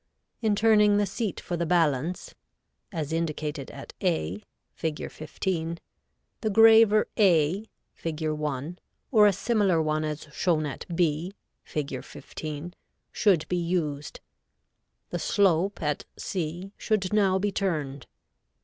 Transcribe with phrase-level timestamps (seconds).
[0.41, 2.33] In turning the seat for the balance,
[2.91, 4.41] as indicated at A,
[4.73, 5.11] Fig.
[5.11, 5.77] 15,
[6.41, 8.27] the graver A, Fig.
[8.31, 8.79] 1,
[9.11, 12.03] or a similar one as shown at B, Fig.
[12.03, 12.73] 15,
[13.11, 14.21] should be used.
[15.11, 18.07] The slope at C should now be turned.